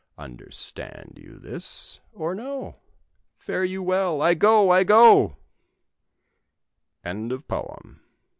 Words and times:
'Understand 0.17 1.19
you 1.21 1.37
this, 1.37 1.99
or 2.11 2.33
no? 2.33 2.77
Fare 3.35 3.63
you 3.63 3.83
well! 3.83 4.19
I 4.19 4.33
go 4.33 4.71
I 4.71 4.83
go!'" 4.83 5.37
THE 7.03 7.11
KINGDOM. 7.11 7.99